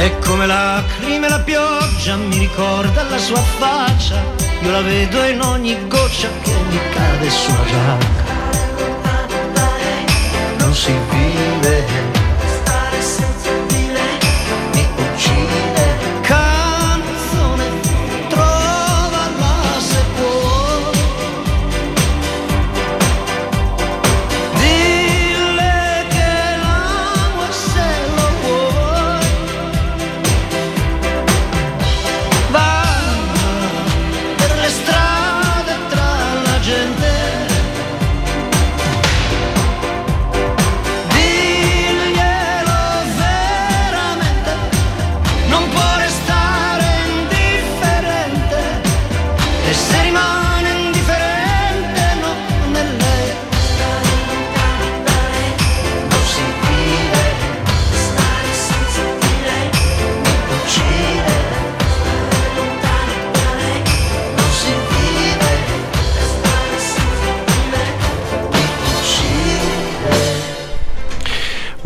[0.00, 4.22] E come lacrime la pioggia mi ricorda la sua faccia,
[4.62, 8.36] io la vedo in ogni goccia che mi cade sulla giacca.
[10.58, 11.84] Non si vive,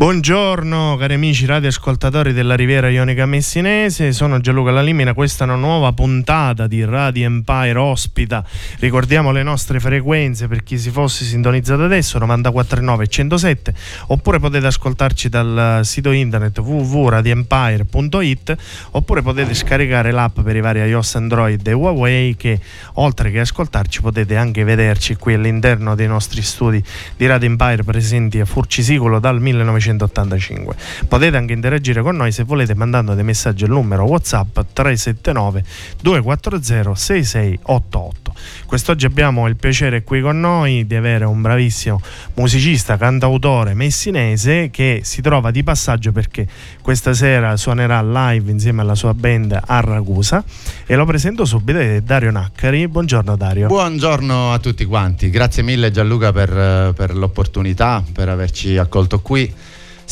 [0.02, 5.92] Buongiorno cari amici radioascoltatori della Riviera Ionica Messinese, sono Gianluca Lalimina, questa è una nuova
[5.92, 8.44] puntata di Radio Empire ospita,
[8.80, 13.74] ricordiamo le nostre frequenze per chi si fosse sintonizzato adesso, 94.9 e 107,
[14.08, 18.56] oppure potete ascoltarci dal sito internet www.radioempire.it
[18.90, 22.58] oppure potete scaricare l'app per i vari iOS, Android e Huawei che
[22.94, 26.82] oltre che ascoltarci potete anche vederci qui all'interno dei nostri studi
[27.16, 30.76] di Radio Empire presenti a Furcisicolo dal 1900 1985.
[31.08, 35.64] Potete anche interagire con noi se volete mandando dei messaggi al numero WhatsApp 379
[36.00, 38.34] 240 6688.
[38.66, 42.00] Quest'oggi abbiamo il piacere qui con noi di avere un bravissimo
[42.34, 46.46] musicista, cantautore messinese che si trova di passaggio perché
[46.80, 50.42] questa sera suonerà live insieme alla sua band a Ragusa
[50.86, 52.88] e lo presento subito, è Dario Naccari.
[52.88, 53.66] Buongiorno Dario.
[53.66, 59.52] Buongiorno a tutti quanti, grazie mille Gianluca per, per l'opportunità, per averci accolto qui.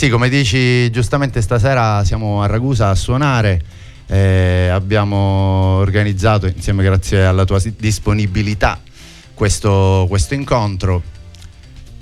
[0.01, 3.61] Sì, come dici giustamente stasera siamo a Ragusa a suonare.
[4.07, 8.81] Eh, abbiamo organizzato insieme grazie alla tua disponibilità
[9.35, 11.03] questo, questo, incontro.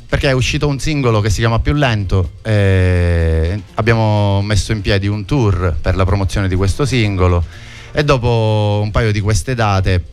[0.08, 5.08] Perché è uscito un singolo che si chiama Più Lento eh, abbiamo messo in piedi
[5.08, 7.44] un tour per la promozione di questo singolo.
[7.90, 10.04] E dopo un paio di queste date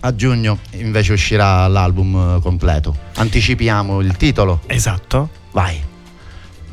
[0.00, 2.94] a giugno invece uscirà l'album completo.
[3.14, 4.60] Anticipiamo il titolo.
[4.66, 5.30] Esatto.
[5.52, 5.88] Vai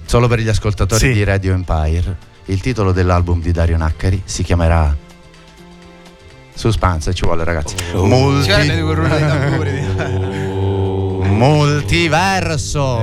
[0.07, 1.12] solo per gli ascoltatori sì.
[1.12, 4.95] di Radio Empire il titolo dell'album di Dario Naccari si chiamerà
[6.54, 7.75] Suspense, ci vuole ragazzi.
[7.94, 8.06] Oh.
[8.06, 8.51] Multi...
[10.50, 11.21] oh.
[11.24, 12.98] Multiverso.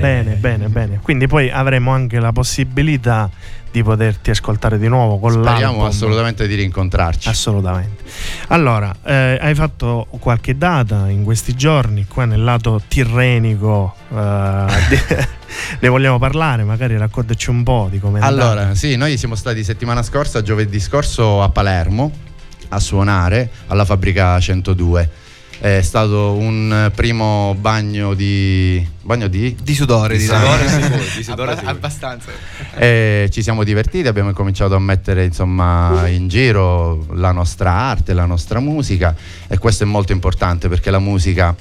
[0.00, 0.98] Bene, bene, bene.
[1.00, 3.30] Quindi poi avremo anche la possibilità
[3.70, 5.68] di poterti ascoltare di nuovo con Speriamo l'album.
[5.68, 7.28] Speriamo assolutamente di rincontrarci.
[7.28, 8.02] Assolutamente.
[8.48, 15.28] Allora, eh, hai fatto qualche data in questi giorni qua nel lato tirrenico eh,
[15.80, 18.74] ne vogliamo parlare, magari raccontaci un po' di come è Allora, andata.
[18.74, 22.28] sì, noi siamo stati settimana scorsa, giovedì scorso a Palermo
[22.68, 25.28] a suonare alla fabbrica 102
[25.60, 31.52] è stato un primo bagno di bagno di, di sudore, di, sudore, sì, di sudore
[31.52, 32.30] Abba- abbastanza.
[32.74, 38.24] E ci siamo divertiti, abbiamo cominciato a mettere insomma in giro la nostra arte, la
[38.24, 39.14] nostra musica
[39.48, 41.54] e questo è molto importante perché la musica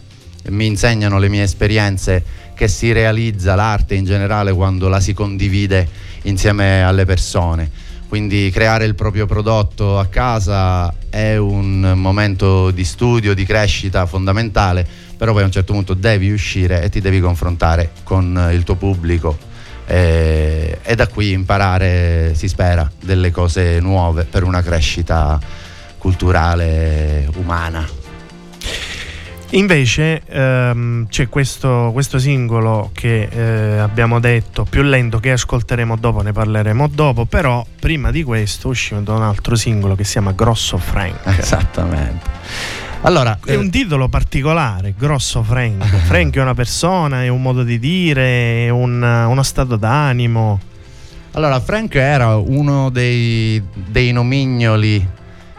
[0.48, 2.24] mi insegnano le mie esperienze
[2.60, 5.88] che si realizza l'arte in generale quando la si condivide
[6.24, 7.72] insieme alle persone
[8.10, 14.86] quindi creare il proprio prodotto a casa è un momento di studio, di crescita fondamentale,
[15.16, 18.76] però poi a un certo punto devi uscire e ti devi confrontare con il tuo
[18.76, 19.38] pubblico
[19.86, 25.40] e, e da qui imparare, si spera, delle cose nuove per una crescita
[26.00, 27.99] culturale, umana.
[29.52, 36.22] Invece ehm, c'è questo, questo, singolo che eh, abbiamo detto più lento che ascolteremo dopo,
[36.22, 40.78] ne parleremo dopo, però prima di questo usciva un altro singolo che si chiama Grosso
[40.78, 41.26] Frank.
[41.40, 42.30] Esattamente.
[43.02, 45.84] Allora, è eh, un titolo particolare, Grosso Frank.
[46.06, 50.60] Frank è una persona, è un modo di dire, è un, uno stato d'animo.
[51.32, 55.08] Allora, Frank era uno dei, dei nomignoli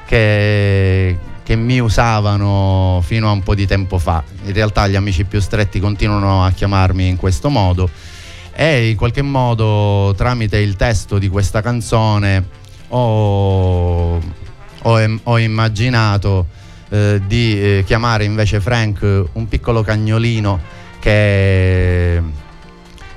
[0.07, 1.19] che,
[1.51, 4.23] che mi usavano fino a un po' di tempo fa.
[4.45, 7.91] In realtà gli amici più stretti continuano a chiamarmi in questo modo
[8.53, 12.47] e in qualche modo tramite il testo di questa canzone
[12.87, 16.47] ho, ho, ho immaginato
[16.89, 20.61] eh, di eh, chiamare invece Frank un piccolo cagnolino
[21.01, 22.23] che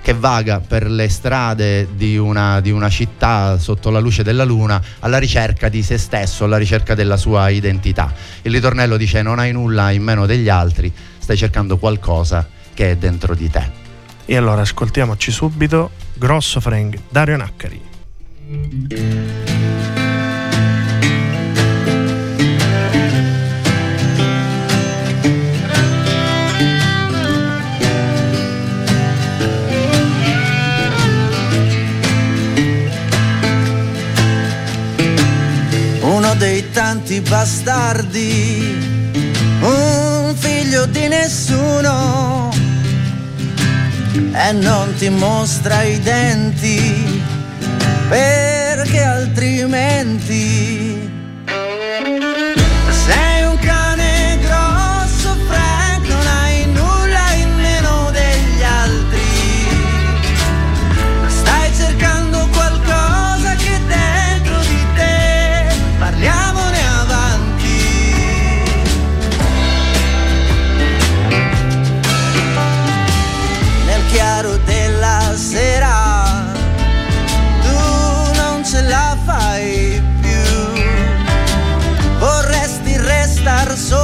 [0.03, 4.83] che vaga per le strade di una, di una, città sotto la luce della luna
[5.00, 8.13] alla ricerca di se stesso, alla ricerca della sua identità.
[8.41, 12.97] Il ritornello dice non hai nulla in meno degli altri, stai cercando qualcosa che è
[12.97, 13.81] dentro di te.
[14.25, 17.81] E allora ascoltiamoci subito Grosso Frank, Dario Naccari.
[36.93, 38.77] Tanti bastardi,
[39.62, 42.51] un figlio di nessuno
[44.31, 47.23] e non ti mostra i denti
[48.09, 50.92] perché altrimenti
[83.74, 84.02] corazón.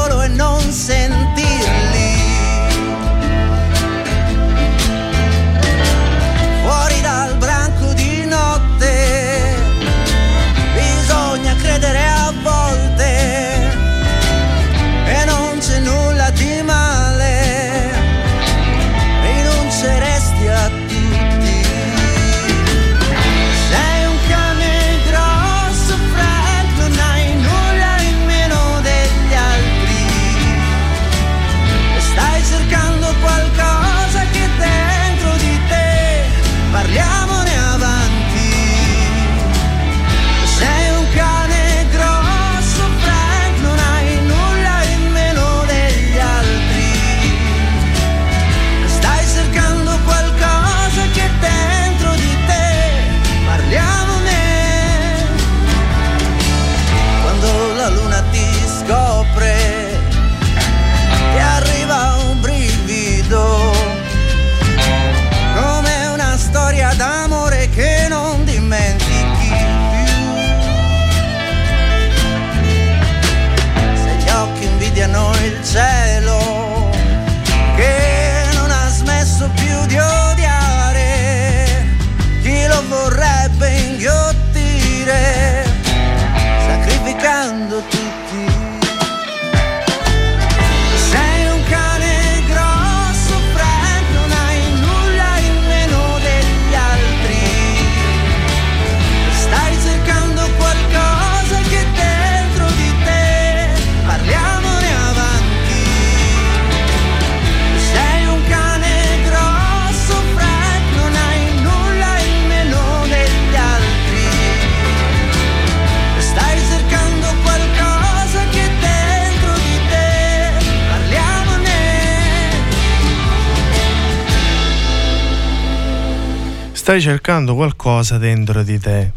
[126.89, 129.11] Stai cercando qualcosa dentro di te.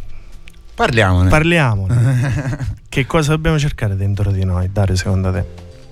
[0.75, 1.31] Parliamone.
[1.31, 2.77] Parliamone.
[2.87, 5.43] che cosa dobbiamo cercare dentro di noi, Dario, secondo te?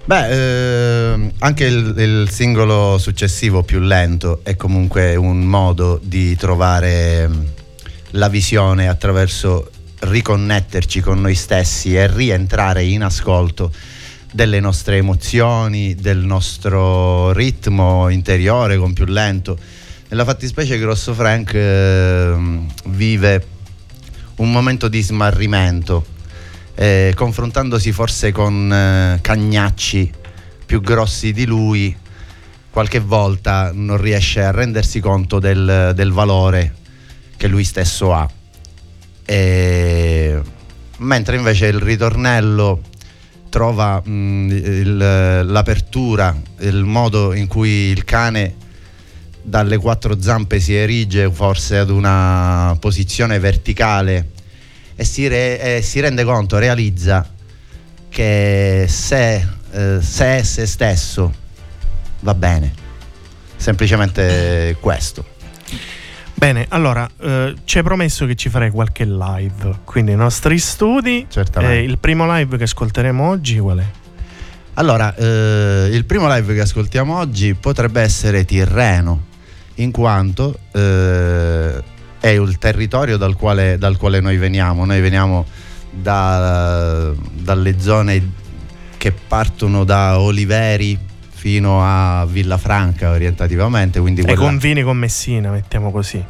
[0.05, 7.27] Beh, eh, anche il, il, singolo successivo più lento è comunque un modo di trovare
[7.27, 7.45] mm,
[8.11, 9.71] la visione attraverso
[10.01, 13.73] riconnetterci con noi stessi e rientrare in ascolto
[14.31, 19.59] delle nostre emozioni, del nostro ritmo interiore con più lento.
[20.11, 22.35] Nella fattispecie Grosso Frank eh,
[22.87, 23.47] vive
[24.39, 26.05] un momento di smarrimento
[26.75, 30.13] eh, confrontandosi forse con eh, cagnacci
[30.67, 31.97] più grossi di lui,
[32.71, 36.75] qualche volta non riesce a rendersi conto del, del valore
[37.37, 38.29] che lui stesso ha.
[39.25, 40.41] E,
[40.97, 42.81] mentre invece il ritornello
[43.49, 48.69] trova mh, il, l'apertura, il modo in cui il cane
[49.43, 54.31] dalle quattro zampe si erige forse ad una posizione verticale
[54.95, 57.29] e si, re, eh, si rende conto, realizza
[58.09, 61.33] che se, eh, se è se stesso
[62.21, 62.73] va bene,
[63.57, 65.25] semplicemente questo.
[66.35, 71.27] Bene, allora eh, ci hai promesso che ci farei qualche live, quindi i nostri studi.
[71.29, 71.79] Certamente.
[71.79, 73.85] Eh, il primo live che ascolteremo oggi qual è?
[74.75, 79.27] Allora, eh, il primo live che ascoltiamo oggi potrebbe essere Tirreno,
[79.83, 81.83] in quanto eh,
[82.21, 84.85] è il territorio dal quale, dal quale noi veniamo.
[84.85, 85.47] Noi veniamo
[85.91, 88.33] da, dalle zone
[88.97, 90.99] che partono da Oliveri
[91.31, 93.99] fino a Villafranca orientativamente.
[94.01, 94.39] Quindi quella...
[94.39, 96.23] Ai confini con Messina, mettiamo così.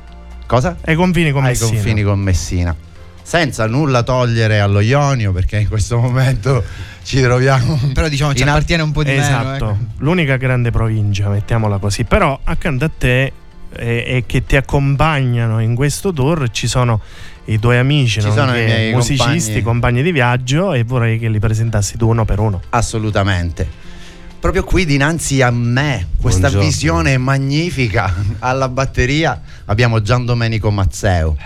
[0.46, 0.76] Cosa?
[0.84, 1.70] Ai confini con Ai Messina.
[1.70, 2.76] confini con Messina.
[3.22, 6.64] Senza nulla togliere allo Ionio, perché in questo momento
[7.02, 7.78] ci troviamo.
[7.92, 9.44] Però diciamo ci appartiene un po' di esatto.
[9.44, 9.70] meno.
[9.70, 9.76] Ecco.
[9.98, 12.04] L'unica grande provincia, mettiamola così.
[12.04, 13.32] Però accanto a te
[13.76, 17.00] e, e, che ti accompagnano in questo tour ci sono
[17.46, 19.62] i tuoi amici, ci sono i miei musicisti, compagni.
[19.62, 22.60] compagni di viaggio e vorrei che li presentassi tu uno per uno.
[22.70, 23.88] Assolutamente.
[24.38, 26.66] Proprio qui dinanzi a me, questa Buongiorno.
[26.66, 31.36] visione magnifica alla batteria, abbiamo Gian Domenico Mazzeo.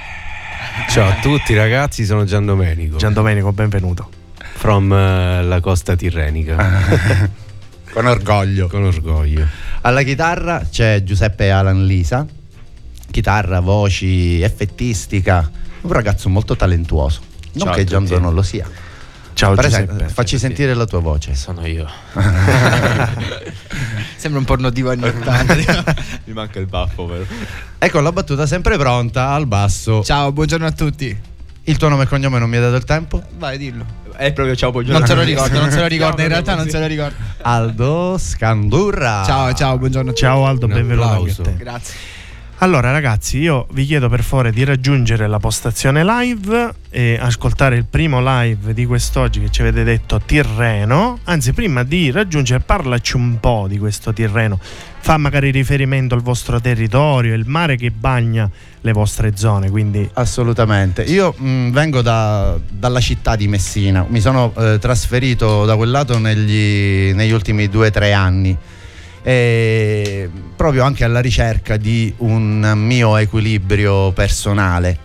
[0.89, 2.97] Ciao a tutti ragazzi, sono Gian Domenico.
[2.97, 4.09] Gian Domenico, benvenuto.
[4.37, 7.33] From eh, la costa tirrenica.
[7.95, 8.67] Con orgoglio.
[8.67, 9.47] Con orgoglio.
[9.83, 12.27] Alla chitarra c'è Giuseppe Alan Lisa,
[13.09, 15.49] chitarra, voci, effettistica,
[15.83, 17.21] un ragazzo molto talentuoso.
[17.53, 18.21] Non Ciao che Gian tutti.
[18.21, 18.69] non lo sia.
[19.35, 20.09] Ciao Presen- Giuseppe.
[20.09, 21.37] facci sentire la tua voce.
[21.37, 21.89] Sono io.
[24.17, 25.85] Sembra un porno divo anni 80.
[26.25, 27.23] Mi manca il baffo però.
[27.79, 30.03] Ecco la battuta sempre pronta al basso.
[30.03, 31.17] Ciao, buongiorno a tutti.
[31.67, 33.23] Il tuo nome e cognome non mi hai dato il tempo?
[33.39, 33.87] Vai, dillo.
[34.17, 34.99] È proprio ciao buongiorno.
[34.99, 37.17] Non se lo ricordo, non se lo ricordo, in realtà non se lo ricordo.
[37.43, 39.25] Aldo Scandurra.
[39.25, 40.25] Ciao, ciao, buongiorno a tutti.
[40.25, 41.55] Ciao Aldo, benvenuto.
[41.57, 41.95] Grazie.
[42.59, 47.85] Allora ragazzi, io vi chiedo per favore di raggiungere la postazione live e ascoltare il
[47.85, 51.19] primo live di quest'oggi che ci avete detto Tirreno.
[51.25, 54.59] Anzi, prima di raggiungere, parlaci un po' di questo Tirreno.
[54.61, 58.49] Fa magari riferimento al vostro territorio, il mare che bagna
[58.85, 61.03] le vostre zone, quindi Assolutamente.
[61.03, 66.19] Io mh, vengo da- dalla città di Messina, mi sono eh, trasferito da quel lato
[66.19, 68.55] negli, negli ultimi due o tre anni,
[69.23, 74.99] e proprio anche alla ricerca di un mio equilibrio personale.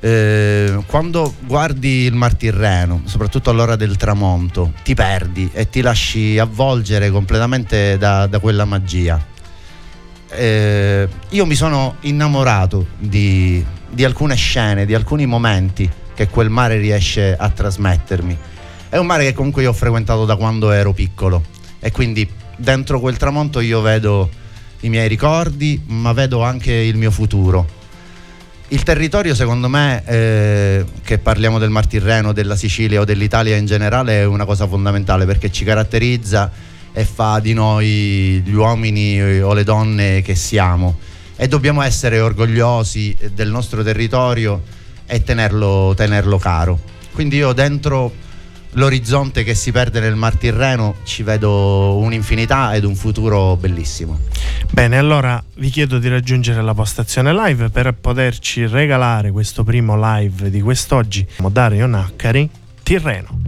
[0.00, 6.38] Eh, quando guardi il Mar Tirreno, soprattutto all'ora del tramonto, ti perdi e ti lasci
[6.38, 9.32] avvolgere completamente da, da quella magia.
[10.30, 16.78] Eh, io mi sono innamorato di, di alcune scene, di alcuni momenti che quel mare
[16.78, 18.36] riesce a trasmettermi.
[18.88, 21.42] È un mare che comunque io ho frequentato da quando ero piccolo
[21.80, 24.30] e quindi dentro quel tramonto io vedo
[24.80, 27.82] i miei ricordi, ma vedo anche il mio futuro.
[28.68, 33.66] Il territorio, secondo me, eh, che parliamo del Mar Tirreno, della Sicilia o dell'Italia in
[33.66, 36.50] generale, è una cosa fondamentale perché ci caratterizza
[36.96, 40.98] e fa di noi gli uomini o le donne che siamo.
[41.36, 44.62] E dobbiamo essere orgogliosi del nostro territorio
[45.04, 46.80] e tenerlo, tenerlo caro.
[47.12, 48.12] Quindi io dentro
[48.74, 54.20] l'orizzonte che si perde nel Mar Tirreno ci vedo un'infinità ed un futuro bellissimo.
[54.70, 60.50] Bene, allora vi chiedo di raggiungere la postazione live per poterci regalare questo primo live
[60.50, 61.26] di quest'oggi.
[61.50, 62.48] Dario Naccari,
[62.82, 63.40] Tirreno.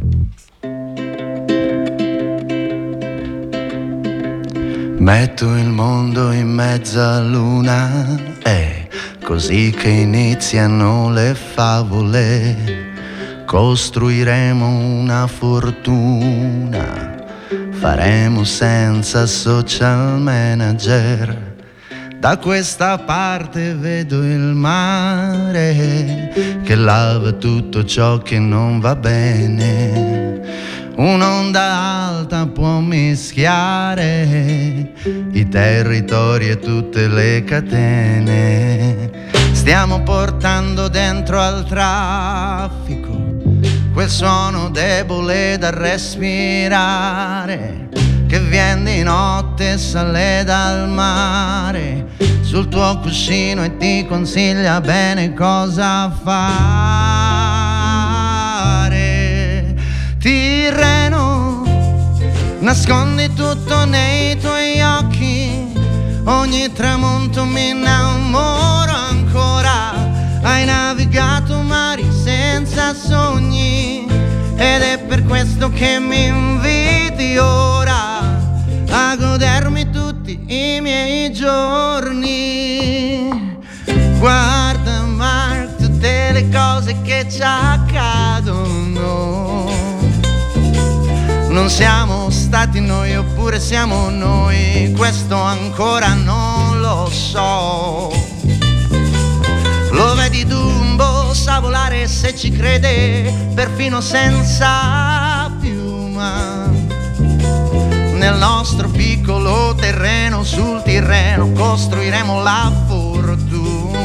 [5.07, 8.89] Metto il mondo in mezza luna, è
[9.23, 13.45] così che iniziano le favole.
[13.47, 17.25] Costruiremo una fortuna,
[17.71, 21.55] faremo senza social manager.
[22.19, 26.33] Da questa parte vedo il mare
[26.65, 30.75] che lava tutto ciò che non va bene.
[30.97, 34.93] Un'onda alta può mischiare
[35.33, 39.29] i territori e tutte le catene.
[39.53, 43.15] Stiamo portando dentro al traffico
[43.93, 47.89] quel suono debole da respirare
[48.27, 52.07] che viene di notte e sale dal mare
[52.43, 57.36] sul tuo cuscino e ti consiglia bene cosa fare.
[60.27, 61.63] Tirreno,
[62.59, 65.73] nascondi tutto nei tuoi occhi,
[66.25, 69.95] ogni tramonto mi innamoro ancora.
[70.43, 74.05] Hai navigato mari senza sogni
[74.57, 78.19] ed è per questo che mi inviti ora
[78.91, 83.31] a godermi tutti i miei giorni.
[84.19, 88.66] Guarda Mark tutte le cose che ci accadono.
[91.67, 98.13] Non siamo stati noi oppure siamo noi, questo ancora non lo so.
[99.91, 106.71] Lo vedi Dumbo sa volare se ci crede, perfino senza piuma
[108.13, 113.97] nel nostro piccolo terreno, sul Tirreno, costruiremo la fortuna.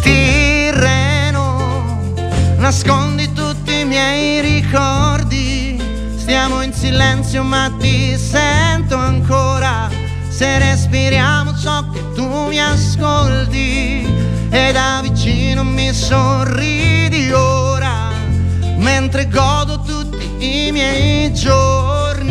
[0.00, 1.92] Tirreno,
[2.56, 5.01] nascondi tutti i miei ricordi,
[6.22, 9.90] stiamo in silenzio ma ti sento ancora.
[10.28, 14.06] Se respiriamo ciò che tu mi ascolti
[14.48, 18.10] e da vicino mi sorridi ora,
[18.76, 22.30] mentre godo tutti i miei giorni.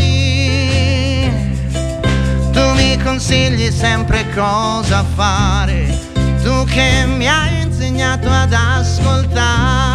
[2.54, 6.00] Tu mi consigli sempre cosa fare,
[6.42, 9.91] tu che mi hai insegnato ad ascoltare.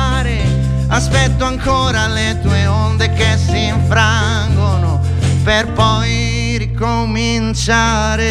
[0.89, 5.01] Aspetto ancora le tue onde che si infrangono
[5.43, 8.25] per poi ricominciare.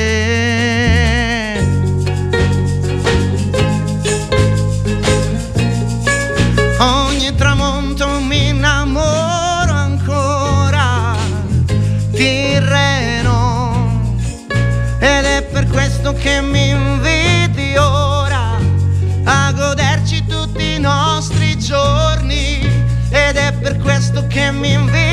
[6.79, 11.15] Ogni tramonto mi innamoro ancora
[12.11, 14.13] Tirreno
[14.99, 16.73] ed è per questo che mi
[24.51, 25.04] questo che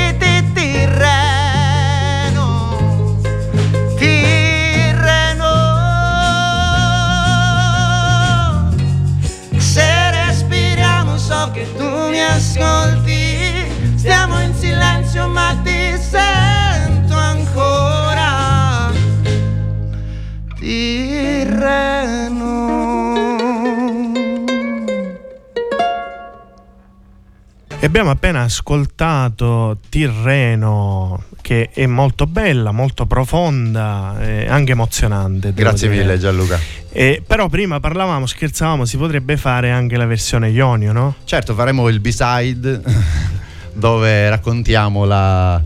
[27.85, 35.53] abbiamo appena ascoltato Tirreno, che è molto bella, molto profonda e anche emozionante.
[35.53, 36.01] Grazie dire.
[36.01, 36.59] mille Gianluca.
[36.91, 41.15] E, però prima parlavamo, scherzavamo, si potrebbe fare anche la versione Ionio, no?
[41.25, 42.81] Certo, faremo il B-side
[43.73, 45.61] dove raccontiamo la-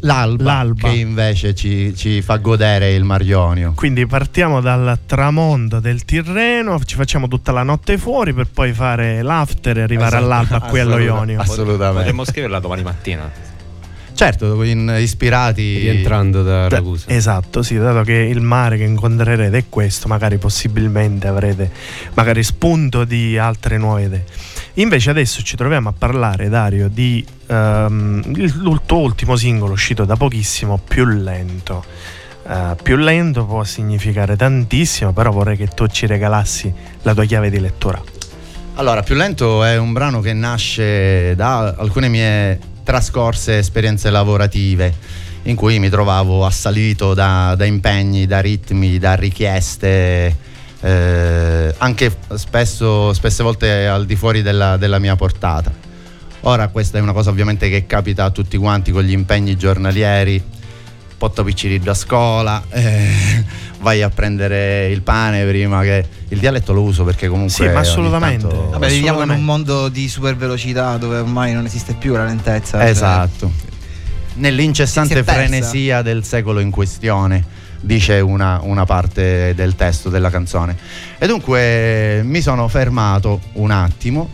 [0.00, 0.88] l'alba, L'alba.
[0.88, 3.72] che invece ci, ci fa godere il Mar Ionio.
[3.74, 9.22] Quindi partiamo dal tramonto del Tirreno, ci facciamo tutta la notte fuori per poi fare
[9.22, 11.40] l'after e arrivare Esatto, all'alba qui allo Ionio.
[11.40, 11.98] Assolutamente.
[11.98, 13.48] Potremmo scriverla domani mattina,
[14.12, 17.06] Certo, in- ispirati rientrando da Da- Ragusa.
[17.08, 21.70] esatto, sì, dato che il mare che incontrerete è questo, magari possibilmente avrete
[22.12, 24.24] magari spunto di altre nuove idee.
[24.74, 30.16] Invece adesso ci troviamo a parlare, Dario, di ehm, il, tuo ultimo singolo uscito da
[30.16, 31.84] pochissimo, Più lento.
[32.46, 37.50] Eh, più lento può significare tantissimo, però vorrei che tu ci regalassi la tua chiave
[37.50, 38.00] di lettura.
[38.74, 44.94] Allora, Più lento è un brano che nasce da alcune mie trascorse esperienze lavorative
[45.44, 50.36] in cui mi trovavo assalito da, da impegni, da ritmi, da richieste,
[50.80, 55.72] eh, anche spesso, spesse volte al di fuori della, della mia portata.
[56.42, 60.42] Ora questa è una cosa ovviamente che capita a tutti quanti con gli impegni giornalieri,
[61.18, 63.44] potto piccirino a scuola, eh,
[63.80, 66.18] vai a prendere il pane prima che...
[66.30, 67.52] Il dialetto lo uso perché comunque...
[67.52, 68.46] Sì, ma assolutamente.
[68.46, 72.24] tanto- Vabbè, viviamo in un mondo di super velocità dove ormai non esiste più la
[72.24, 72.78] lentezza.
[72.78, 73.50] cioè, Esatto.
[74.34, 75.40] Nell'incessante Si è persa.
[75.40, 77.44] frenesia del secolo in questione,
[77.80, 80.76] dice una, una parte del testo della canzone.
[81.18, 84.28] E dunque mi sono fermato un attimo,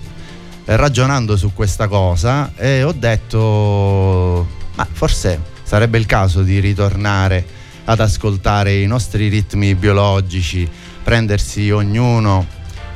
[0.64, 7.44] eh, ragionando su questa cosa, e ho detto, ma forse sarebbe il caso di ritornare
[7.84, 10.68] ad ascoltare i nostri ritmi biologici,
[11.02, 12.46] prendersi ognuno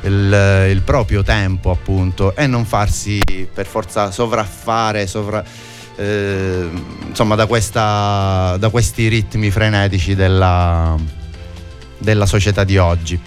[0.01, 3.19] il, il proprio tempo appunto e non farsi
[3.53, 5.43] per forza sovraffare, sovra,
[5.95, 6.69] eh,
[7.07, 10.97] insomma da, questa, da, questi ritmi frenetici della,
[11.97, 13.19] della società di oggi.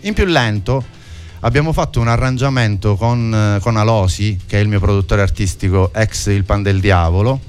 [0.00, 0.84] In più lento
[1.40, 6.44] abbiamo fatto un arrangiamento con, con, Alosi, che è il mio produttore artistico ex Il
[6.44, 7.40] Pan del Diavolo,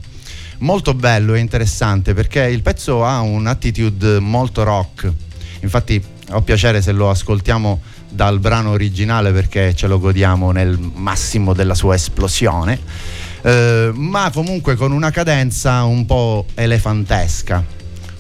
[0.59, 5.11] molto bello e interessante perché il pezzo ha un'attitude molto rock.
[5.61, 11.53] Infatti ho piacere se lo ascoltiamo dal brano originale perché ce lo godiamo nel massimo
[11.53, 12.79] della sua esplosione,
[13.43, 17.63] eh, ma comunque con una cadenza un po' elefantesca,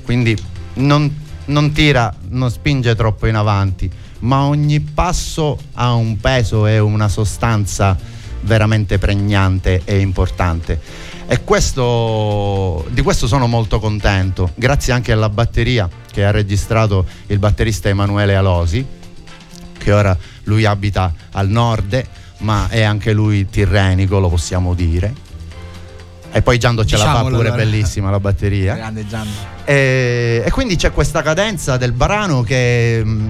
[0.03, 0.37] quindi
[0.75, 1.11] non,
[1.45, 7.07] non tira, non spinge troppo in avanti, ma ogni passo ha un peso e una
[7.07, 7.97] sostanza
[8.41, 10.79] veramente pregnante e importante.
[11.25, 17.39] E questo, di questo sono molto contento, grazie anche alla batteria che ha registrato il
[17.39, 18.85] batterista Emanuele Alosi
[19.83, 22.07] che ora lui abita al nord,
[22.43, 25.31] ma è anche lui tirrenico, lo possiamo dire.
[26.31, 27.63] E poi Giando ce Diciamolo, la fa pure allora.
[27.63, 28.75] bellissima la batteria.
[28.75, 29.31] Grande Giando.
[29.65, 33.29] E, e, quindi c'è questa cadenza del brano che mh, mm,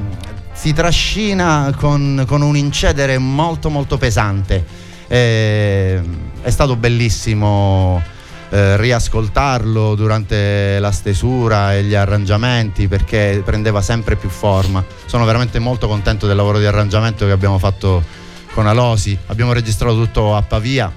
[0.54, 4.66] si trascina con, con, un incedere molto molto pesante.
[5.08, 6.02] E,
[6.42, 8.02] è stato bellissimo
[8.50, 14.84] eh, riascoltarlo durante la stesura e gli arrangiamenti perché prendeva sempre più forma.
[15.06, 18.22] Sono veramente molto contento del lavoro di arrangiamento che abbiamo fatto
[18.54, 19.18] con Alosi.
[19.28, 20.92] Abbiamo registrato tutto a Pavia,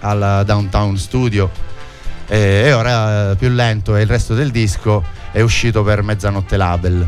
[0.00, 1.50] al Downtown Studio
[2.26, 5.02] e, e ora eh, più lento e il resto del disco
[5.32, 7.06] è uscito per Mezzanotte Label.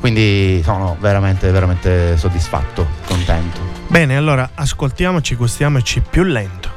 [0.00, 3.60] Quindi sono veramente, veramente soddisfatto, contento.
[3.88, 6.75] Bene, allora ascoltiamoci, gustiamoci più lento.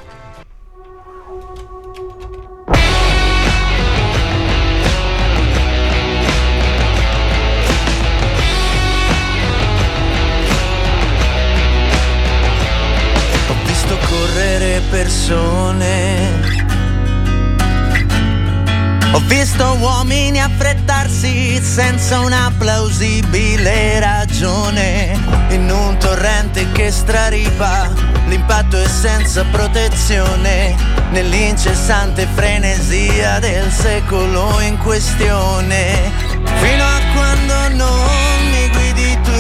[15.10, 16.68] Persone.
[19.14, 25.18] Ho visto uomini affrettarsi senza una plausibile ragione.
[25.50, 27.90] In un torrente che straripa,
[28.28, 30.76] l'impatto è senza protezione.
[31.10, 36.12] Nell'incessante frenesia del secolo in questione.
[36.62, 39.32] Fino a quando non mi guidi tu.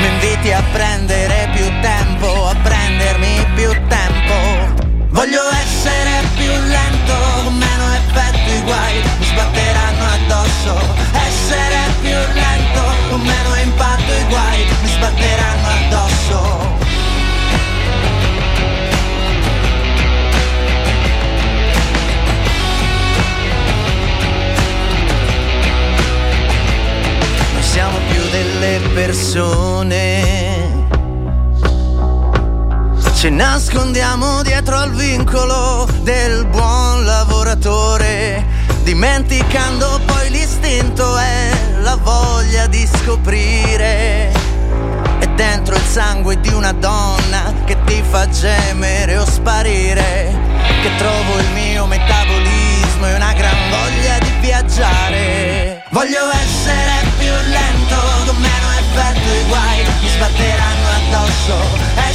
[0.00, 1.39] Mi inviti a prendere
[5.12, 7.12] Voglio essere più lento,
[7.44, 10.78] con meno effetti guai, mi sbatteranno addosso.
[11.12, 16.78] Essere più lento, con meno impatto i guai, mi sbatteranno addosso.
[27.52, 30.49] Non siamo più delle persone
[33.20, 38.42] ci nascondiamo dietro al vincolo del buon lavoratore,
[38.82, 44.32] dimenticando poi l'istinto e la voglia di scoprire.
[45.18, 50.34] È dentro il sangue di una donna che ti fa gemere o sparire,
[50.80, 55.84] che trovo il mio metabolismo e una gran voglia di viaggiare.
[55.90, 62.09] Voglio essere più lento, con meno effetto i guai mi sbatteranno addosso.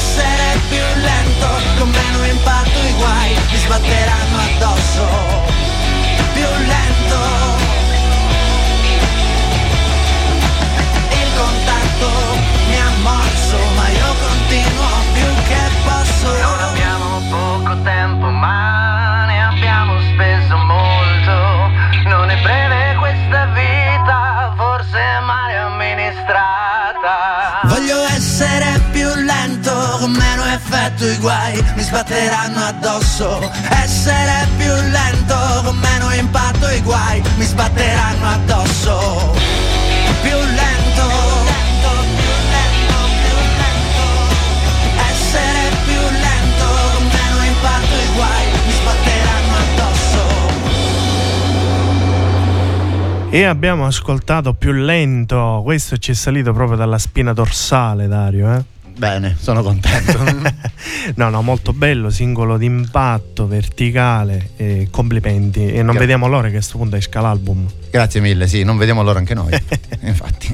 [1.35, 5.54] Lento, con meno impatto i guai mi sbatteranno addosso.
[32.35, 33.51] Sbatteranno addosso.
[33.69, 39.33] Essere più lento, con meno impatto i guai mi sbatteranno addosso.
[40.21, 41.07] Più lento,
[41.81, 44.05] più lento, più lento.
[45.09, 50.23] Essere più lento, con meno impatto i guai mi sbatteranno addosso.
[53.29, 58.53] E abbiamo ascoltato più lento, questo ci è salito proprio dalla spina dorsale, Dario.
[58.53, 58.74] Eh?
[58.97, 60.23] Bene, sono contento.
[61.15, 65.67] no, no, molto bello, singolo d'impatto, verticale, eh, complimenti.
[65.67, 67.67] E non Gra- vediamo l'ora che a questo punto esca l'album.
[67.91, 69.51] Grazie mille, sì, non vediamo l'ora anche noi.
[70.01, 70.53] Infatti.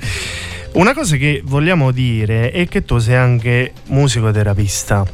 [0.74, 5.06] Una cosa che vogliamo dire è che tu sei anche musicoterapista.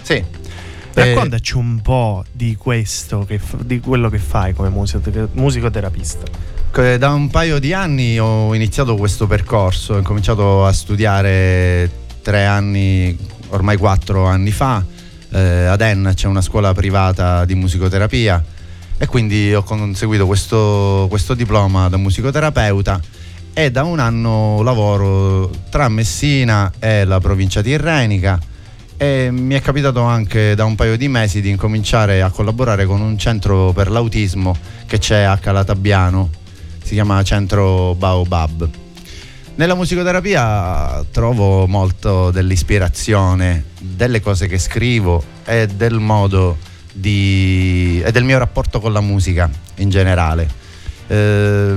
[0.00, 0.14] Sì.
[0.14, 6.50] Eh, Raccontaci un po' di questo, che di quello che fai come musico- musicoterapista.
[6.72, 11.90] Da un paio di anni ho iniziato questo percorso, ho cominciato a studiare
[12.22, 13.16] tre anni,
[13.48, 14.84] ormai quattro anni fa.
[15.30, 18.42] Eh, ad En c'è una scuola privata di musicoterapia
[18.98, 23.00] e quindi ho conseguito questo, questo diploma da musicoterapeuta
[23.54, 28.38] e da un anno lavoro tra Messina e la provincia tirrenica
[28.96, 33.00] e mi è capitato anche da un paio di mesi di incominciare a collaborare con
[33.00, 34.56] un centro per l'autismo
[34.86, 36.30] che c'è a Calatabiano,
[36.84, 38.81] si chiama Centro Baobab.
[39.54, 46.56] Nella musicoterapia trovo molto dell'ispirazione, delle cose che scrivo e del modo
[46.90, 50.48] di, e del mio rapporto con la musica in generale.
[51.06, 51.76] Eh,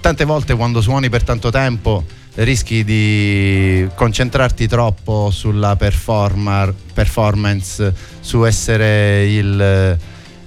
[0.00, 9.30] tante volte quando suoni per tanto tempo rischi di concentrarti troppo sulla performance, su essere
[9.30, 9.98] il,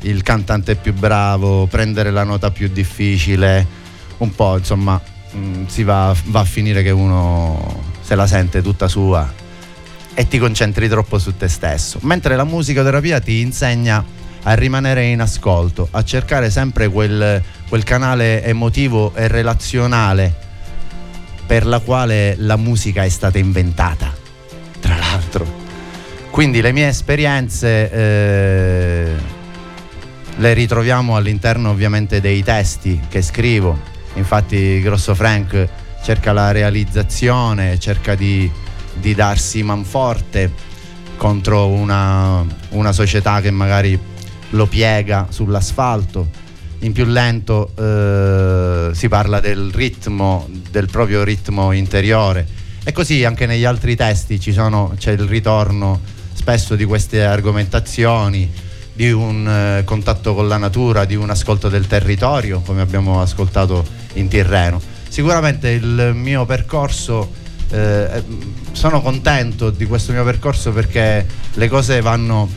[0.01, 3.63] il cantante più bravo, prendere la nota più difficile,
[4.17, 4.99] un po' insomma
[5.31, 9.45] mh, si va, va a finire che uno se la sente tutta sua
[10.13, 11.99] e ti concentri troppo su te stesso.
[12.01, 14.03] Mentre la musicoterapia ti insegna
[14.43, 20.33] a rimanere in ascolto, a cercare sempre quel, quel canale emotivo e relazionale
[21.45, 24.13] per la quale la musica è stata inventata,
[24.79, 25.45] tra l'altro.
[26.29, 29.15] Quindi le mie esperienze eh,
[30.35, 33.95] le ritroviamo all'interno ovviamente dei testi che scrivo.
[34.17, 35.67] Infatti Grosso Frank
[36.03, 38.49] cerca la realizzazione, cerca di,
[38.93, 40.51] di darsi manforte
[41.15, 43.99] contro una, una società che magari
[44.51, 46.45] lo piega sull'asfalto.
[46.79, 52.45] In più lento eh, si parla del ritmo, del proprio ritmo interiore.
[52.83, 55.99] E così anche negli altri testi sono, c'è il ritorno
[56.33, 58.49] spesso di queste argomentazioni,
[58.93, 63.85] di un eh, contatto con la natura, di un ascolto del territorio, come abbiamo ascoltato
[64.17, 64.81] in Tirreno.
[65.07, 67.31] Sicuramente il mio percorso,
[67.69, 68.23] eh,
[68.71, 72.49] sono contento di questo mio percorso perché le cose vanno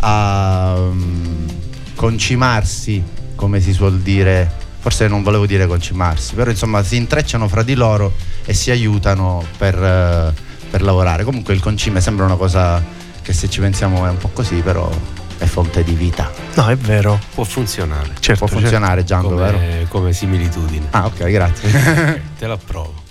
[0.00, 1.48] a mm,
[1.94, 3.02] concimarsi,
[3.34, 7.74] come si suol dire, forse non volevo dire concimarsi, però insomma si intrecciano fra di
[7.74, 10.32] loro e si aiutano per, eh,
[10.70, 11.24] per lavorare.
[11.24, 12.82] Comunque il concime sembra una cosa
[13.22, 14.88] che se ci pensiamo è un po' così, però
[15.38, 16.30] è fonte di vita.
[16.54, 17.18] No, è vero.
[17.34, 18.10] Può funzionare.
[18.20, 19.58] Certo, Può funzionare Gianco, vero?
[19.58, 20.86] Come, come similitudine.
[20.90, 22.22] Ah ok, grazie.
[22.38, 23.04] Te l'approvo.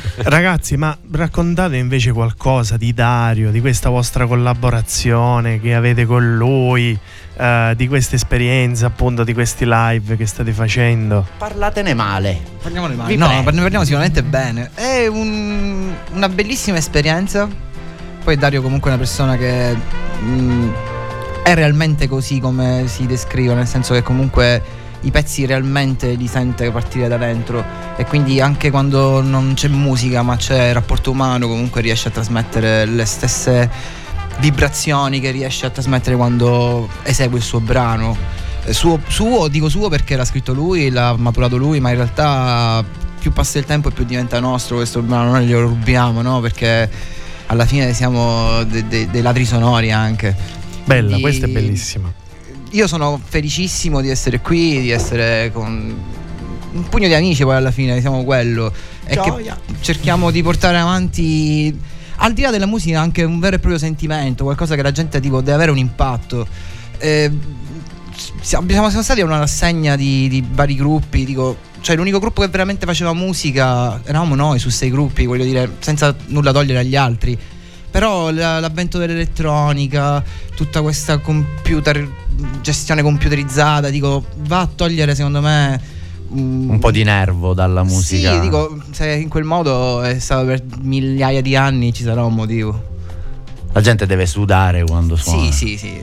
[0.22, 6.96] Ragazzi, ma raccontate invece qualcosa di Dario, di questa vostra collaborazione che avete con lui,
[7.36, 11.26] eh, di questa esperienza, appunto, di questi live che state facendo.
[11.36, 12.40] Parlatene male.
[12.62, 13.08] Parliamone male.
[13.12, 14.70] Vi No, ne parliamo sicuramente bene.
[14.74, 17.48] È un- una bellissima esperienza.
[18.22, 19.76] Poi Dario comunque è una persona che
[20.20, 20.68] mm,
[21.48, 24.62] è realmente così come si descrive, nel senso che comunque
[25.02, 27.64] i pezzi realmente li sente partire da dentro
[27.96, 32.84] e quindi anche quando non c'è musica ma c'è rapporto umano comunque riesce a trasmettere
[32.84, 33.70] le stesse
[34.40, 38.14] vibrazioni che riesce a trasmettere quando esegue il suo brano.
[38.64, 42.84] Eh, Suo, suo, dico suo perché l'ha scritto lui, l'ha maturato lui, ma in realtà
[43.18, 46.40] più passa il tempo e più diventa nostro questo brano, noi glielo rubiamo, no?
[46.40, 46.90] Perché
[47.46, 50.57] alla fine siamo de- de- dei ladri sonori anche.
[50.88, 52.12] Bella, Quindi- questa è bellissima.
[52.70, 55.94] Io sono felicissimo di essere qui, di essere con
[56.70, 58.72] un pugno di amici poi alla fine, siamo quello.
[59.04, 61.78] E che cerchiamo di portare avanti,
[62.16, 65.20] al di là della musica, anche un vero e proprio sentimento, qualcosa che la gente
[65.20, 66.46] tipo, deve avere un impatto.
[66.98, 67.30] Eh,
[68.40, 72.48] siamo, siamo stati a una rassegna di, di vari gruppi, dico, cioè l'unico gruppo che
[72.48, 77.38] veramente faceva musica eravamo noi su sei gruppi, voglio dire, senza nulla togliere agli altri.
[77.90, 80.22] Però la- l'avvento dell'elettronica,
[80.54, 82.06] tutta questa computer,
[82.60, 85.80] gestione computerizzata, dico, va a togliere secondo me
[86.32, 88.32] mm, Un po' di nervo dalla musica.
[88.34, 92.34] Sì, dico, se in quel modo è stato per migliaia di anni ci sarà un
[92.34, 92.96] motivo.
[93.72, 95.50] La gente deve sudare quando suona.
[95.50, 96.02] Sì, sì, sì.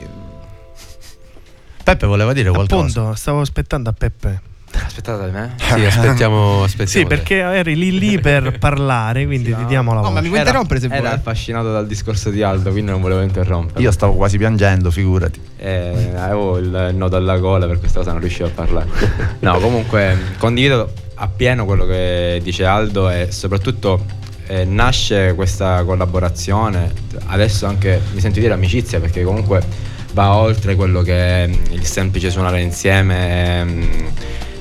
[1.82, 3.00] Peppe voleva dire qualcosa.
[3.00, 4.40] Appunto, stavo aspettando a Peppe.
[4.84, 5.54] Aspettate me?
[5.76, 6.88] Sì, aspettiamo, aspettiamo.
[6.88, 10.38] Sì, perché eri lì lì per parlare, quindi ti diamo la No, ma mi Era-
[10.38, 11.12] interrompere se Era vuoi.
[11.12, 13.80] affascinato dal discorso di Aldo, quindi non volevo interrompere.
[13.80, 15.40] Io stavo quasi piangendo, figurati.
[15.58, 18.88] Eh, avevo il nodo alla gola per questa cosa non riuscivo a parlare.
[19.40, 24.04] No, comunque condivido appieno quello che dice Aldo e soprattutto
[24.48, 26.92] eh, nasce questa collaborazione,
[27.26, 29.62] adesso anche mi sento dire amicizia perché comunque
[30.12, 34.10] va oltre quello che è il semplice suonare insieme e,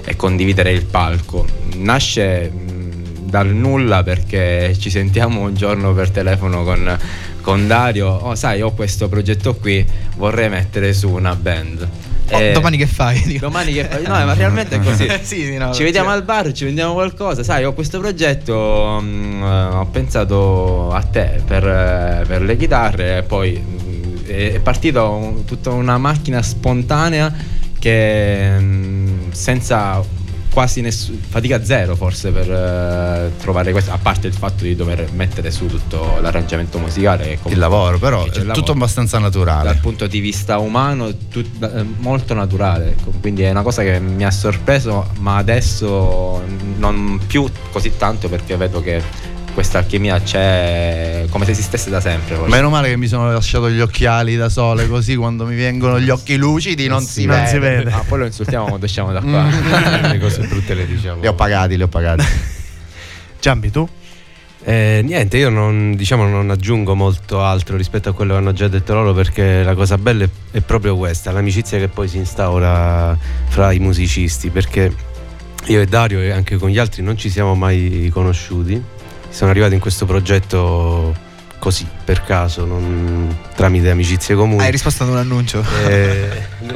[0.05, 1.45] e condividere il palco.
[1.75, 6.97] Nasce mh, dal nulla perché ci sentiamo un giorno per telefono con,
[7.41, 9.85] con Dario, oh, sai, ho questo progetto qui,
[10.17, 11.87] vorrei mettere su una band.
[12.31, 13.37] Oh, E- domani che fai?
[13.37, 14.01] Domani che fai?
[14.03, 15.07] No, ma realmente è così.
[15.21, 17.43] Sì, sì, no, ci vediamo cioè- al bar, ci vendiamo qualcosa.
[17.43, 23.23] Sai, ho questo progetto, eh, ho pensato a te per, eh, per le chitarre e
[23.23, 27.31] poi mm, è partita un- tutta una macchina spontanea
[27.77, 29.04] che mm,
[29.35, 30.23] senza
[30.55, 35.11] quasi nessun fatica zero forse per eh, trovare questo, a parte il fatto di dover
[35.11, 37.37] mettere su tutto l'arrangiamento musicale.
[37.47, 39.77] Il lavoro, però è il tutto lavoro abbastanza dal naturale.
[39.81, 43.11] punto di vista umano tut- eh, molto naturale ecco.
[43.19, 46.41] quindi è una cosa che mi ha sorpreso ma adesso
[46.77, 49.01] non più così tanto perché vedo che
[49.55, 52.53] questa alchimia c'è come se esistesse da sempre forse.
[52.53, 56.09] Meno male che mi sono lasciato gli occhiali da sole, così quando mi vengono gli
[56.09, 57.47] occhi lucidi non si non vede.
[57.47, 57.91] si vede.
[57.91, 59.47] Ah, poi lo insultiamo quando usciamo da qua
[60.11, 61.21] le cose brutte le diciamo.
[61.21, 62.25] Li ho pagati, li ho pagati.
[63.39, 63.87] Giambi, tu?
[64.67, 68.67] Eh, niente, io non, diciamo, non aggiungo molto altro rispetto a quello che hanno già
[68.67, 73.17] detto loro perché la cosa bella è, è proprio questa, l'amicizia che poi si instaura
[73.47, 74.91] fra i musicisti perché
[75.67, 78.81] io e Dario e anche con gli altri non ci siamo mai conosciuti,
[79.35, 81.13] sono arrivati in questo progetto
[81.59, 84.63] così, per caso, non- tramite amicizie comuni.
[84.63, 85.61] Hai risposto ad un annuncio.
[85.89, 86.29] Eh,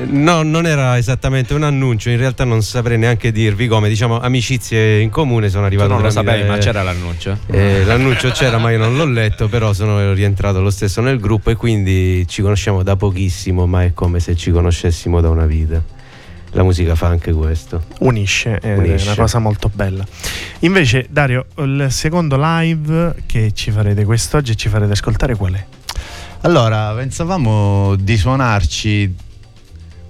[0.07, 4.99] no, non era esattamente un annuncio, in realtà non saprei neanche dirvi come, diciamo amicizie
[4.99, 8.71] in comune sono tu arrivato non lo sapevi ma c'era l'annuncio eh, l'annuncio c'era ma
[8.71, 12.83] io non l'ho letto, però sono rientrato lo stesso nel gruppo e quindi ci conosciamo
[12.83, 15.81] da pochissimo, ma è come se ci conoscessimo da una vita.
[16.51, 17.83] La musica fa anche questo.
[17.99, 19.05] Unisce, è Unisce.
[19.05, 20.05] una cosa molto bella.
[20.59, 25.65] Invece, Dario, il secondo live che ci farete quest'oggi e ci farete ascoltare qual è?
[26.41, 29.15] Allora, pensavamo di suonarci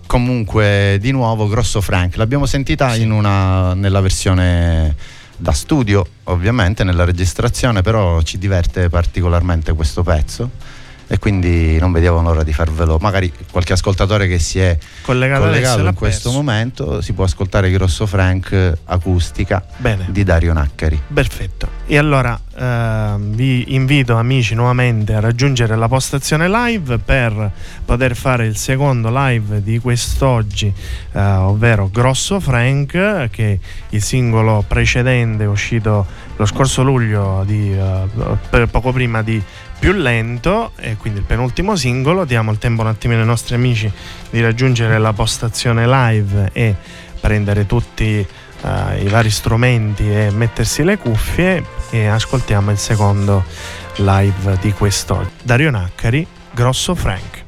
[0.05, 2.15] comunque di nuovo Grosso Frank.
[2.15, 4.95] L'abbiamo sentita in una, nella versione
[5.35, 10.49] da studio, ovviamente, nella registrazione, però ci diverte particolarmente questo pezzo.
[11.11, 12.99] E quindi non vediamo l'ora di farvelo.
[13.01, 18.05] Magari qualche ascoltatore che si è Collegato, collegato in questo momento si può ascoltare Grosso
[18.05, 20.05] Frank acustica Bene.
[20.09, 21.01] di Dario Naccari.
[21.11, 21.67] Perfetto.
[21.87, 27.51] E allora ehm, vi invito amici nuovamente a raggiungere la postazione live per
[27.83, 30.71] poter fare il secondo live di quest'oggi,
[31.11, 38.91] eh, ovvero Grosso Frank, che il singolo precedente uscito lo scorso luglio, di, eh, poco
[38.93, 39.41] prima di
[39.79, 42.25] Più Lento, e quindi il penultimo singolo.
[42.25, 43.89] Diamo il tempo un attimino ai nostri amici
[44.29, 46.75] di raggiungere la postazione live e
[47.19, 48.25] prendere tutti
[48.61, 53.45] eh, i vari strumenti e mettersi le cuffie e ascoltiamo il secondo
[53.95, 55.29] live di quest'oggi.
[55.43, 57.45] Dario Naccari, Grosso Frank.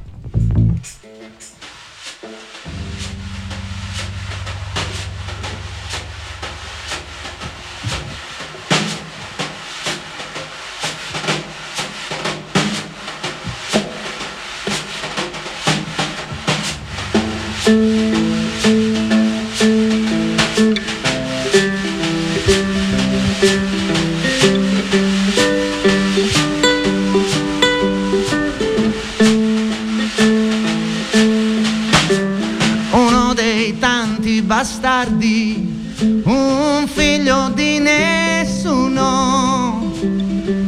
[33.54, 35.90] Dei tanti bastardi,
[36.24, 39.12] un figlio di nessuno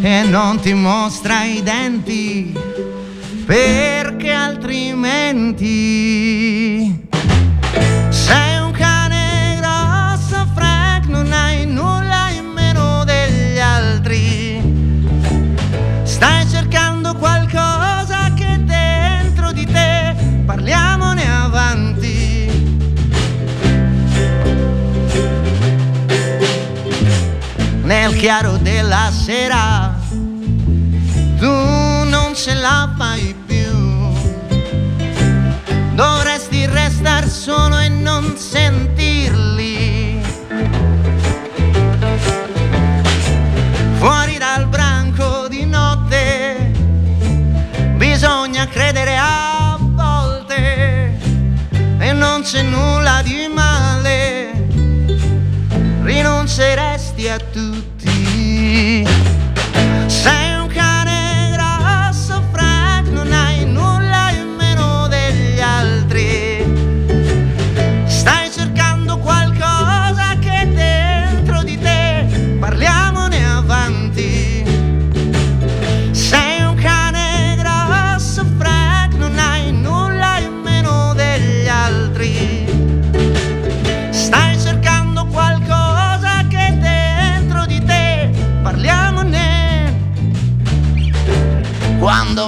[0.02, 2.52] e non ti mostra i denti
[3.46, 5.64] perché altrimenti
[28.24, 29.94] chiaro della sera,
[31.36, 31.46] tu
[32.08, 33.70] non ce la fai più.
[35.92, 40.22] Dovresti restar solo e non sentirli.
[43.98, 46.72] Fuori dal branco di notte
[47.96, 51.18] bisogna credere a volte
[51.98, 54.50] e non c'è nulla di male,
[56.00, 57.93] rinunceresti a tutti.
[60.14, 60.53] Sei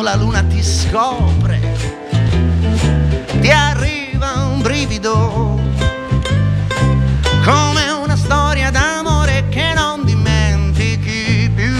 [0.06, 1.58] la luna ti scopre,
[3.40, 5.58] ti arriva un brivido,
[7.42, 11.74] come una storia d'amore che non dimentichi più.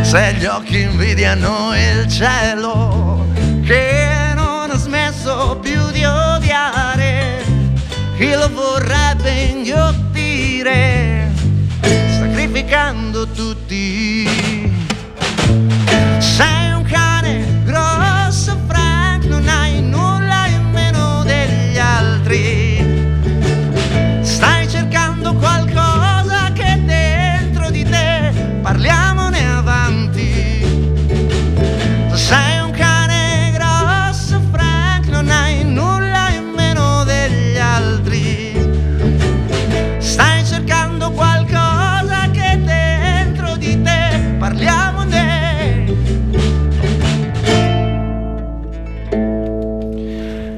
[0.00, 3.26] Se gli occhi invidiano il cielo
[3.62, 7.44] che non ha smesso più di odiare,
[8.16, 11.30] chi lo vorrebbe inghiottire,
[12.18, 13.59] sacrificando tutto
[16.20, 16.59] sei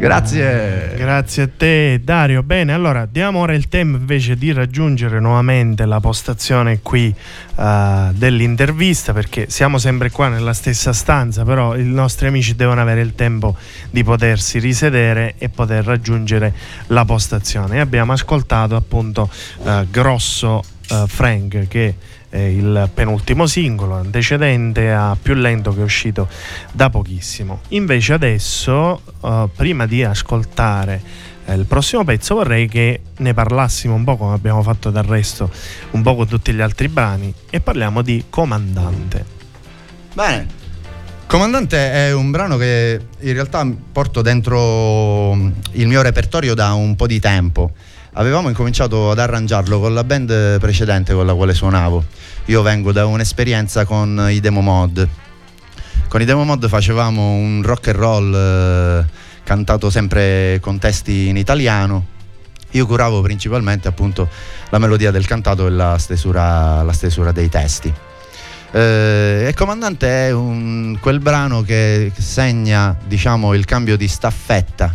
[0.03, 0.94] Grazie.
[0.96, 2.42] Grazie a te Dario.
[2.42, 7.14] Bene, allora diamo ora il tempo invece di raggiungere nuovamente la postazione qui
[7.57, 13.00] eh, dell'intervista perché siamo sempre qua nella stessa stanza, però i nostri amici devono avere
[13.00, 13.57] il tempo
[13.90, 16.53] di potersi risedere e poter raggiungere
[16.88, 17.76] la postazione.
[17.76, 19.30] E abbiamo ascoltato appunto
[19.64, 21.94] eh, Grosso eh, Frank che
[22.33, 26.26] è il penultimo singolo antecedente a più lento che è uscito
[26.72, 27.61] da pochissimo.
[27.68, 31.03] Invece adesso, eh, prima di ascoltare
[31.45, 35.51] eh, il prossimo pezzo, vorrei che ne parlassimo un po' come abbiamo fatto del resto,
[35.91, 39.24] un po' con tutti gli altri brani, e parliamo di Comandante.
[40.14, 40.61] Bene.
[41.26, 45.33] Comandante è un brano che in realtà porto dentro
[45.72, 47.72] il mio repertorio da un po' di tempo.
[48.15, 52.05] Avevamo incominciato ad arrangiarlo con la band precedente con la quale suonavo.
[52.47, 55.09] Io vengo da un'esperienza con i demo mod.
[56.09, 59.05] Con i demo mod facevamo un rock and roll eh,
[59.45, 62.07] cantato sempre con testi in italiano.
[62.73, 64.29] Io curavo principalmente appunto
[64.69, 67.91] la melodia del cantato e la stesura, la stesura dei testi.
[68.73, 74.95] Eh, e Comandante è un- quel brano che segna diciamo, il cambio di staffetta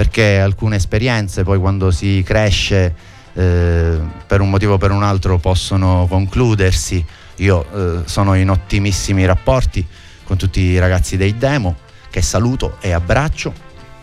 [0.00, 2.94] perché alcune esperienze poi quando si cresce
[3.34, 7.04] eh, per un motivo o per un altro possono concludersi.
[7.36, 9.86] Io eh, sono in ottimissimi rapporti
[10.24, 11.76] con tutti i ragazzi dei demo
[12.08, 13.52] che saluto e abbraccio,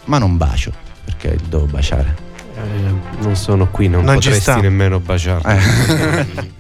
[0.05, 0.71] ma non bacio
[1.03, 2.15] perché devo baciare.
[2.55, 6.53] Eh, non sono qui, non, Non potresti nemmeno baciarmi.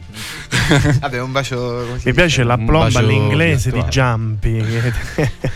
[0.49, 0.93] Eh.
[0.99, 2.07] Vabbè, un bacio così.
[2.07, 3.81] Mi piace la plomba all'inglese di.
[3.83, 4.63] Jumpy.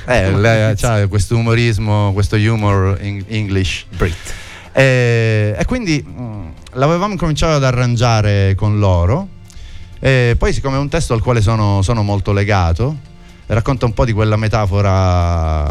[0.06, 3.86] Eh, lei c'ha questo umorismo, questo humor in English.
[3.96, 4.34] Brit.
[4.74, 9.28] E, e quindi mh, l'avevamo cominciato ad arrangiare con loro.
[10.00, 12.98] E poi, siccome è un testo al quale sono, sono molto legato,
[13.48, 15.70] racconta un po' di quella metafora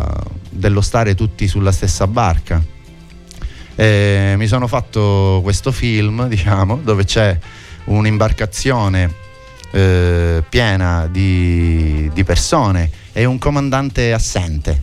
[0.49, 2.63] dello stare tutti sulla stessa barca.
[3.75, 7.39] E mi sono fatto questo film, diciamo, dove c'è
[7.85, 9.15] un'imbarcazione
[9.73, 14.83] eh, piena di, di persone e un comandante assente,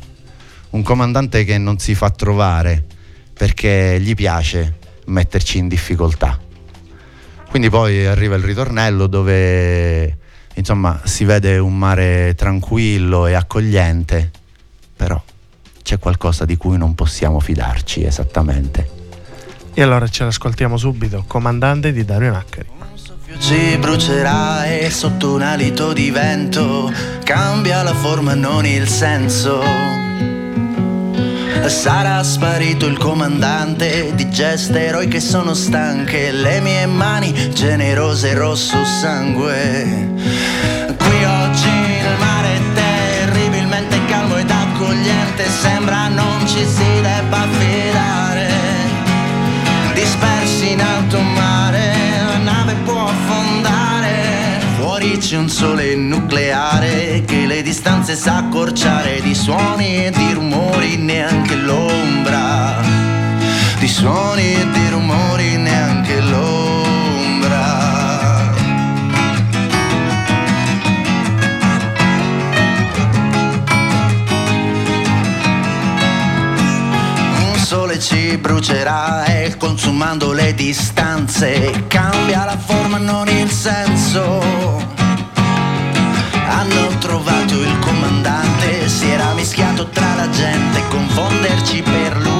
[0.71, 2.83] un comandante che non si fa trovare
[3.33, 6.39] perché gli piace metterci in difficoltà.
[7.49, 10.17] Quindi poi arriva il ritornello dove
[10.55, 14.31] insomma si vede un mare tranquillo e accogliente,
[14.95, 15.21] però
[15.83, 18.95] c'è qualcosa di cui non possiamo fidarci esattamente.
[19.73, 21.23] e allora ce l'ascoltiamo subito.
[21.27, 22.76] Comandante di Dario Naccari.
[23.35, 26.89] Ci brucerà e sotto un alito di vento
[27.25, 29.61] cambia la forma, non il senso.
[31.65, 40.13] Sarà sparito il comandante di geste eroiche sono stanche, le mie mani generose rosso sangue.
[40.97, 48.47] Qui oggi il mare è terribilmente calmo ed accogliente, sembra non ci si debba fidare
[49.93, 51.36] dispersi in alto mare,
[55.27, 61.53] c'è un sole nucleare che le distanze sa accorciare di suoni e di rumori neanche
[61.55, 62.77] l'ombra.
[63.77, 67.65] Di suoni e di rumori neanche l'ombra.
[77.51, 84.66] Un sole ci brucerà e consumando le distanze cambia la forma, non il senso.
[89.97, 92.36] Tra la gente, confonderci per lui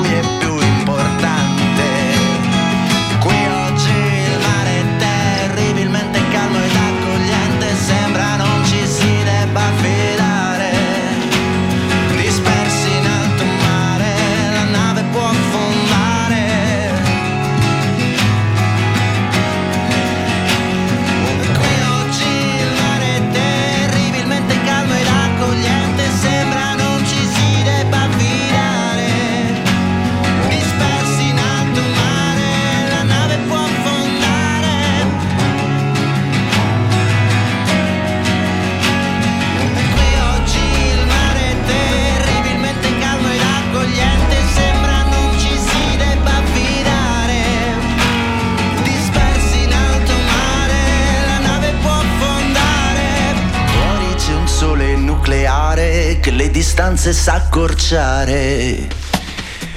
[56.78, 58.88] distanze sa accorciare.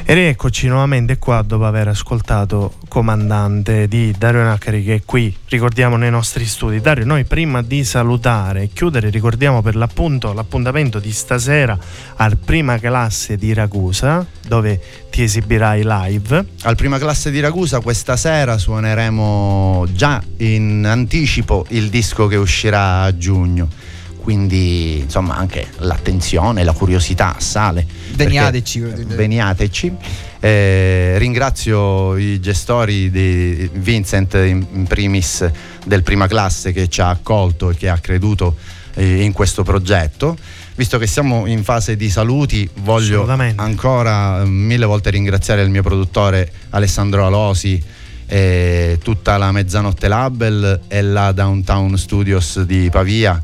[0.04, 5.96] E rieccoci nuovamente qua dopo aver ascoltato Comandante di Dario Naccari che è qui, ricordiamo,
[5.96, 6.82] nei nostri studi.
[6.82, 11.78] Dario, noi prima di salutare e chiudere ricordiamo per l'appunto l'appuntamento di stasera
[12.16, 14.78] al prima classe di Ragusa dove
[15.08, 16.44] ti esibirai live.
[16.64, 23.04] Al prima classe di Ragusa questa sera suoneremo già in anticipo il disco che uscirà
[23.04, 23.89] a giugno
[24.20, 27.86] quindi insomma anche l'attenzione, la curiosità sale.
[28.14, 28.80] Veniateci.
[28.80, 29.96] Veniateci.
[30.38, 35.48] Eh, ringrazio i gestori di Vincent in primis
[35.84, 38.56] del prima classe che ci ha accolto e che ha creduto
[38.94, 40.36] eh, in questo progetto.
[40.74, 46.50] Visto che siamo in fase di saluti, voglio ancora mille volte ringraziare il mio produttore
[46.70, 47.82] Alessandro Alosi,
[49.02, 53.42] tutta la Mezzanotte Label e la Downtown Studios di Pavia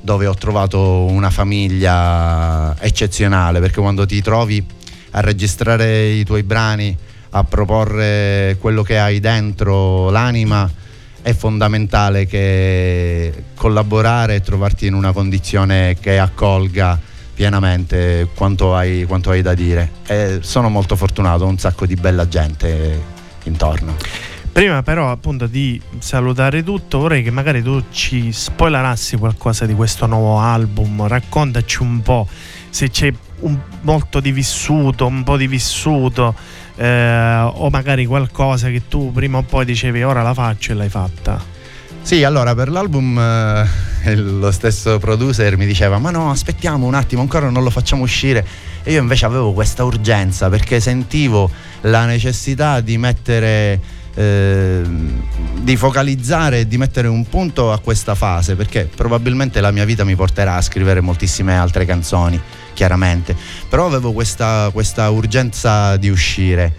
[0.00, 4.64] dove ho trovato una famiglia eccezionale perché quando ti trovi
[5.10, 6.96] a registrare i tuoi brani,
[7.30, 10.70] a proporre quello che hai dentro l'anima,
[11.20, 16.98] è fondamentale che collaborare e trovarti in una condizione che accolga
[17.34, 19.90] pienamente quanto hai, quanto hai da dire.
[20.06, 23.00] E sono molto fortunato, ho un sacco di bella gente
[23.44, 23.96] intorno.
[24.58, 30.06] Prima però appunto di salutare tutto vorrei che magari tu ci spoilerassi qualcosa di questo
[30.06, 32.26] nuovo album, raccontaci un po'
[32.68, 36.34] se c'è un, molto di vissuto, un po' di vissuto
[36.74, 40.88] eh, o magari qualcosa che tu prima o poi dicevi ora la faccio e l'hai
[40.88, 41.40] fatta.
[42.02, 47.22] Sì, allora per l'album eh, lo stesso producer mi diceva ma no aspettiamo un attimo
[47.22, 48.44] ancora non lo facciamo uscire
[48.82, 51.48] e io invece avevo questa urgenza perché sentivo
[51.82, 55.22] la necessità di mettere Ehm,
[55.60, 60.02] di focalizzare e di mettere un punto a questa fase perché probabilmente la mia vita
[60.02, 62.40] mi porterà a scrivere moltissime altre canzoni
[62.72, 63.36] chiaramente.
[63.68, 66.74] Però avevo questa, questa urgenza di uscire.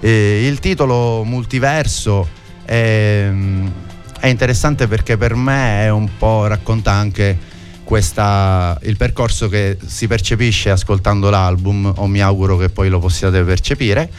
[0.00, 2.28] Eh, il titolo multiverso
[2.62, 3.30] è,
[4.20, 7.38] è, interessante perché per me è un po' racconta anche
[7.84, 13.42] questa, il percorso che si percepisce ascoltando l'album o mi auguro che poi lo possiate
[13.44, 14.10] percepire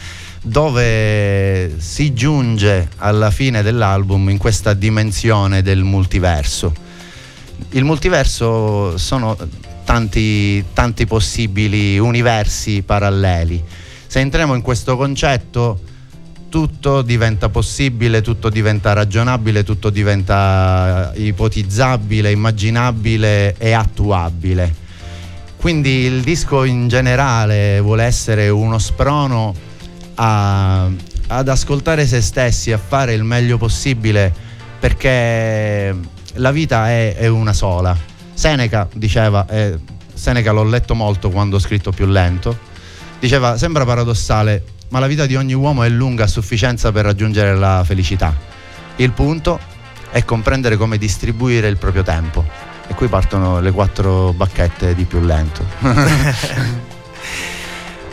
[0.45, 6.73] dove si giunge alla fine dell'album in questa dimensione del multiverso.
[7.69, 9.37] Il multiverso sono
[9.85, 13.63] tanti, tanti possibili universi paralleli.
[14.05, 15.79] Se entriamo in questo concetto
[16.49, 24.75] tutto diventa possibile, tutto diventa ragionabile, tutto diventa ipotizzabile, immaginabile e attuabile.
[25.55, 29.71] Quindi il disco in generale vuole essere uno sprono
[30.15, 30.89] a,
[31.27, 34.33] ad ascoltare se stessi, a fare il meglio possibile
[34.79, 35.95] perché
[36.33, 37.95] la vita è, è una sola.
[38.33, 39.77] Seneca diceva, eh,
[40.13, 42.57] Seneca l'ho letto molto quando ho scritto più lento,
[43.19, 47.55] diceva sembra paradossale, ma la vita di ogni uomo è lunga a sufficienza per raggiungere
[47.55, 48.35] la felicità.
[48.97, 49.59] Il punto
[50.11, 52.45] è comprendere come distribuire il proprio tempo.
[52.85, 55.63] E qui partono le quattro bacchette di più lento.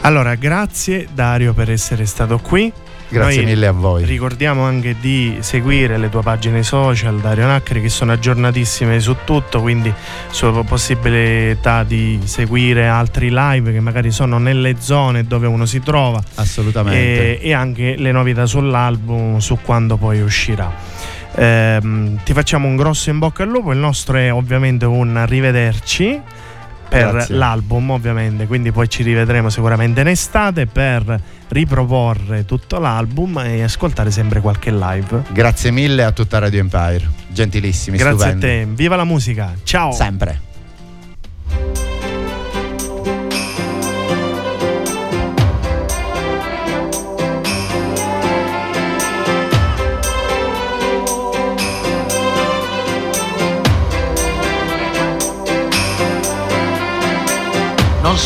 [0.02, 2.72] Allora, grazie Dario per essere stato qui.
[3.10, 4.04] Grazie Noi mille a voi.
[4.04, 9.60] Ricordiamo anche di seguire le tue pagine social, Dario Naccari, che sono aggiornatissime su tutto,
[9.60, 9.92] quindi
[10.30, 16.22] sulla possibilità di seguire altri live che magari sono nelle zone dove uno si trova.
[16.36, 17.40] Assolutamente.
[17.40, 20.72] E, e anche le novità sull'album, su quando poi uscirà.
[21.34, 21.80] Eh,
[22.24, 26.20] ti facciamo un grosso in bocca al lupo, il nostro è ovviamente un arrivederci
[26.90, 27.36] per Grazie.
[27.36, 34.10] l'album ovviamente, quindi poi ci rivedremo sicuramente in estate per riproporre tutto l'album e ascoltare
[34.10, 35.22] sempre qualche live.
[35.30, 37.96] Grazie mille a tutta Radio Empire, gentilissimi.
[37.96, 38.44] Grazie stupendi.
[38.44, 39.92] a te, viva la musica, ciao!
[39.92, 40.49] Sempre.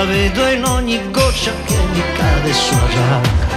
[0.00, 3.49] La vedo in ogni goccia che mi cade sulla giacca.